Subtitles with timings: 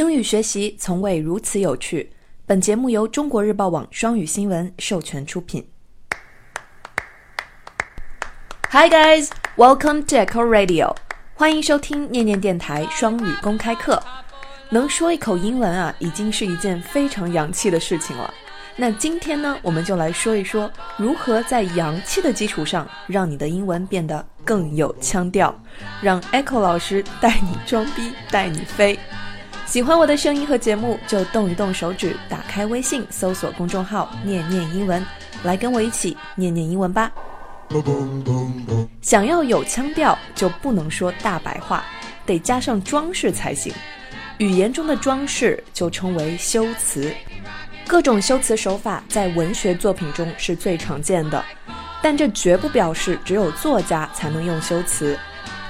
[0.00, 2.10] 英语学习从未如此有趣。
[2.46, 5.68] 本节目由中国日报网双语新闻授权出品。
[8.70, 9.28] Hi guys,
[9.58, 10.96] welcome to Echo Radio。
[11.34, 14.02] 欢迎收听念念电台双语公开课。
[14.70, 18.32] 能说一口英文啊，已经是一件非常洋气的事情了。
[18.76, 25.54] 那今天呢，我们就来说一说如何在洋气的基础上，让你的英文变得更有腔调，
[26.00, 28.98] 让 Echo 老师带你装逼，带你飞。
[29.70, 35.00] 喜欢我的声音和节目，就动一动手指，打开微信，搜索公众号“念念英文”，
[35.44, 37.12] 来跟我一起念念英文吧。
[39.00, 41.84] 想要有腔调，就不能说大白话，
[42.26, 43.72] 得加上装饰才行。
[44.38, 47.14] 语言中的装饰就称为修辞。
[47.86, 51.44] 各种修辞手法在文学作品中是最常见的，
[52.02, 55.16] 但这绝不表示只有作家才能用修辞。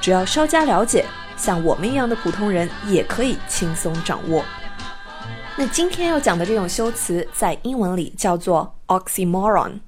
[0.00, 1.04] 只要稍加了解。
[1.40, 4.44] 像我们一样的普通人也可以轻松掌握。
[5.56, 9.80] 那今天要讲的这种修辞，在英文里叫做 oxymoron。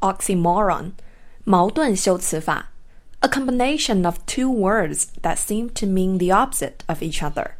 [0.00, 0.92] oxymoron，
[1.44, 2.70] 矛盾修辞法
[3.20, 7.50] ，a combination of two words that seem to mean the opposite of each other。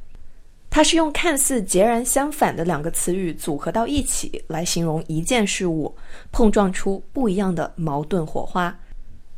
[0.70, 5.94] 它是用看似截然相反的两个词语组合到一起，来形容一件事物，
[6.32, 8.78] 碰撞出不一样的矛盾火花。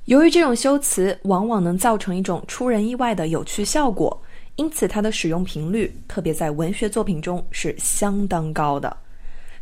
[0.06, 4.16] 由于这种修辞往往能造成一种出人意外的有趣效果，
[4.54, 8.96] 因此它的使用频率，特别在文学作品中是相当高的。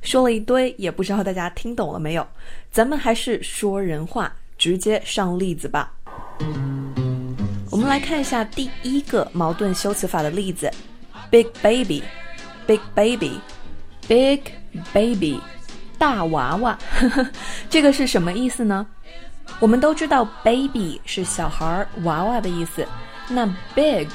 [0.03, 2.27] 说了一堆，也不知道大家听懂了没有？
[2.71, 5.91] 咱们还是说人话，直接上例子吧。
[7.71, 10.71] 我们来看一下第一个矛盾修辞法的例子
[11.31, 14.41] ：big baby，big baby，big
[14.93, 15.41] baby，
[15.97, 16.79] 大娃娃。
[17.71, 18.87] 这个是什么意思呢？
[19.61, 22.87] 我们都知道，baby 是小孩、娃娃的意思。
[23.29, 24.09] 那 big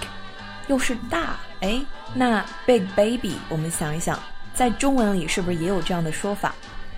[0.68, 1.82] 又是大，哎，
[2.14, 4.20] 那 big baby，我们想一想，
[4.54, 6.54] 在中文里是不是也有这样的说法，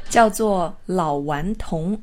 [0.09, 2.01] 叫做老顽童？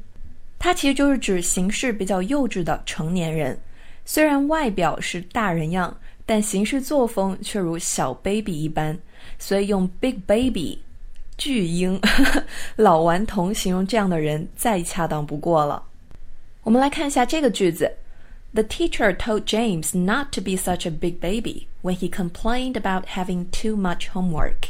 [0.58, 3.58] 它其实就是指行事比较幼稚的成年人，
[4.04, 5.94] 虽然外表是大人样，
[6.24, 8.98] 但行事作风却如小 baby 一般，
[9.38, 10.82] 所以用 big baby
[11.36, 12.00] 巨婴、
[12.76, 15.82] 老顽童形容这样的人再恰当不过了。
[16.67, 17.97] 我们来看一下这个句子：
[18.53, 23.47] The teacher told James not to be such a big baby when he complained about having
[23.51, 24.69] too much homework.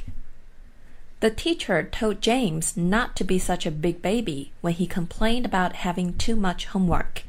[1.19, 5.75] The teacher told James not to be such a big baby when he complained about
[5.83, 7.23] having too much homework.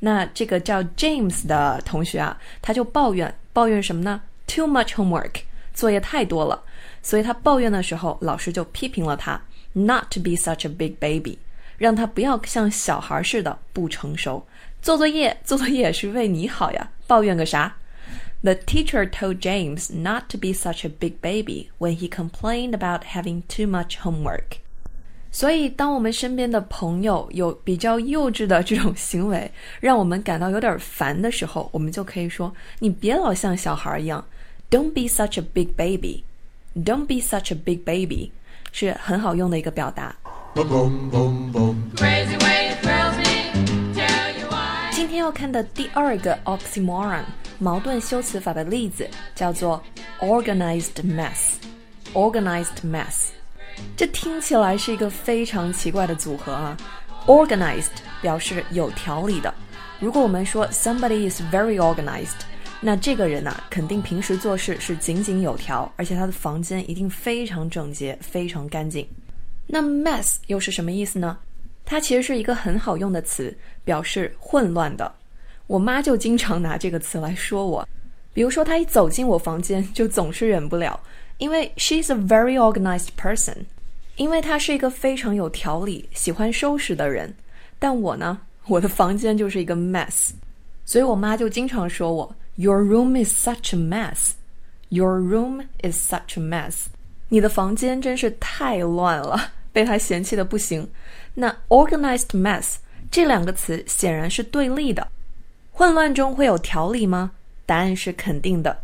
[0.00, 4.22] 那这个叫 James 的同学啊，他就抱怨抱怨什么呢？
[4.46, 5.42] Too much homework，
[5.74, 6.62] 作业太多了。
[7.02, 9.40] 所以他抱怨的时候，老师就批评了他，
[9.72, 11.38] not to be such a big baby。
[11.78, 14.46] 让他不要像小孩似的不成熟，
[14.80, 17.76] 做作业，做作业是为你好呀，抱怨个啥？
[18.42, 23.42] The teacher told James not to be such a big baby when he complained about having
[23.48, 24.58] too much homework。
[25.30, 29.50] 所以，当我们身边的朋友有比较幼稚的这种行为，
[29.80, 34.22] 让我们感到有点烦的时候，我们就可以说：“你别老像小孩一样，
[34.70, 38.30] Don't be such a big baby。Don't be such a big baby，
[38.72, 40.14] 是很好用的一个表达。
[44.91, 47.21] 今天要看的第二个 oxymoron
[47.59, 49.79] 矛盾修辞法的例子叫做
[50.19, 51.57] organized mess。
[52.15, 53.27] organized mess，
[53.95, 56.75] 这听起来是一个非常奇怪的组合啊。
[57.27, 59.53] organized 表示有条理的，
[59.99, 62.39] 如果我们说 somebody is very organized，
[62.81, 69.07] 那这个人呐、啊，肯定平时做事是井井有条，而且他的房间一定非常整洁，非常干净。
[69.67, 71.37] 那 mess 又是什么意思呢？
[71.85, 75.09] 它其实是一个很好用的词，表示混乱的。
[75.67, 77.87] 我妈就经常拿这个词来说我，
[78.33, 80.99] 比如说她一走进我房间， 就总是忍不了，
[81.37, 83.55] 因为 she's a very organized person，
[84.15, 87.33] 因为她是一个非常有条理、喜欢收拾的人。
[87.79, 90.31] 但我呢，我的房间就是一个 mess，
[90.85, 96.85] 所以我妈就经常说我，Your room is such a mess，Your room is such a mess，
[97.29, 99.51] 你的房间真是太乱了。
[99.77, 100.89] 被他嫌弃的不行。
[101.35, 102.77] 那 organized mess
[103.11, 105.07] 这两个词显然是对立的。
[105.71, 107.29] 混乱中会有条理吗？
[107.67, 108.75] 答案是肯定的。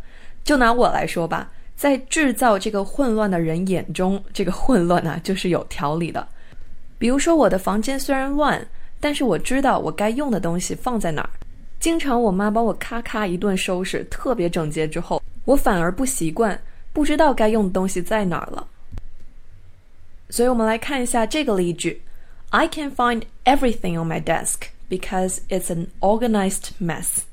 [0.44, 6.24] 就拿我来说吧，在制造这个混乱的人眼中，这个混乱啊就是有条理的。
[6.96, 8.64] 比如说我的房间虽然乱，
[9.00, 11.30] 但是我知道我该用的东西放在哪儿。
[11.80, 16.56] 经常我妈帮我咔咔一顿收拾，特别整洁之后，我反而不习惯，
[16.92, 18.64] 不知道该用的东西在哪儿了。
[20.33, 22.01] 所以我们来看一下这个例句：
[22.49, 27.23] I can find everything on my desk because it's an organized mess.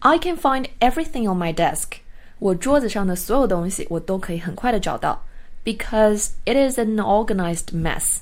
[0.00, 1.98] I can find everything on my desk.
[2.38, 5.22] 我桌子上的所有东西我都可以很快的找到，
[5.64, 8.18] because it is an organized mess。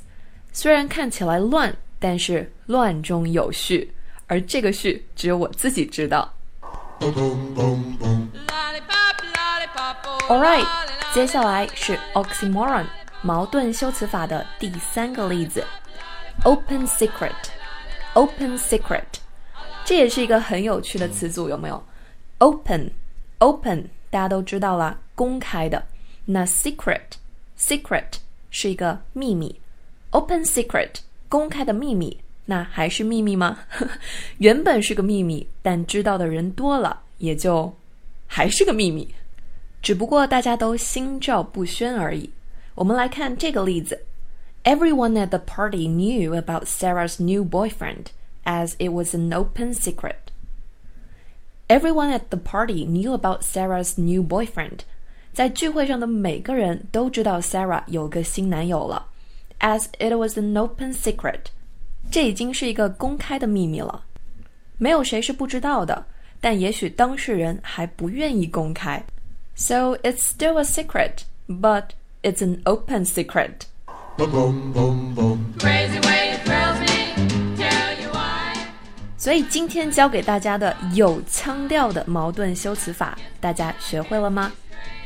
[0.53, 3.93] 虽然看起来乱，但是乱中有序，
[4.27, 6.33] 而这个序只有我自己知道。
[10.29, 10.67] Alright，
[11.15, 12.85] 接下来是 oxymoron
[13.26, 15.66] 矛盾修辞法的第三个例子
[16.44, 17.34] ，open secret。
[18.14, 19.02] open secret，
[19.84, 21.84] 这也是一个很有趣的词组，有没有
[22.38, 25.84] ？open，open，大家都知道了，公开的。
[26.24, 28.04] 那 secret，secret
[28.52, 29.60] 是一个秘密。
[30.12, 30.92] open secret，
[31.28, 33.58] 公开的秘密，那还是秘密吗？
[34.38, 37.76] 原本是个秘密，但知道的人多了，也就
[38.28, 39.12] 还是个秘密。
[39.82, 42.30] 只不过大家都心照不宣而已。
[42.75, 44.07] 我们来看这个例子。
[44.65, 48.07] Everyone at the party knew about Sarah's new boyfriend,
[48.45, 50.17] as it was an open secret.
[51.69, 54.81] Everyone at the party knew about Sarah's new boyfriend.
[55.33, 59.07] 在聚会上的每个人都知道 Sarah 有个新男友了，
[59.61, 61.47] as it was an open secret。
[62.11, 64.05] 这已经是一个公开的秘密了，
[64.77, 66.05] 没有谁是不知道的，
[66.41, 69.03] 但也许当事人还不愿意公开。
[69.55, 71.91] So it's still a secret, but
[72.25, 73.67] it's an open secret.
[74.17, 77.15] Boom, boom, boom, Crazy way thrills me,
[77.57, 78.55] tell you why.
[79.17, 84.53] 所以今天教给大家的有腔调的矛盾修辞法，大家学会了吗？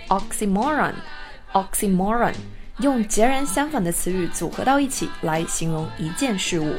[0.09, 2.35] Oxymoron，oxymoron，
[2.79, 6.75] 用截然相反的词语组合到一起来形容一件事物。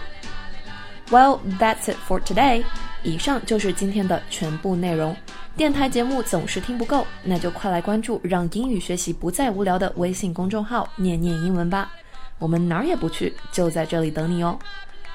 [1.09, 2.63] Well, that's it for today.
[3.03, 5.15] 以上就是今天的全部内容。
[5.60, 11.92] 电台节目总是听不够，那就快来关注让英语学习不再无聊的微信公众号“念念英文”吧。
[12.38, 14.58] 我们哪儿也不去，就在这里等你哦。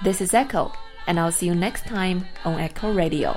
[0.03, 0.69] This is Echo,
[1.07, 3.35] and I'll see you next time on Echo Radio.